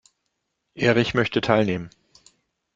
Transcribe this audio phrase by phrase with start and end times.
[0.73, 1.91] Erich möchte teilnehmen.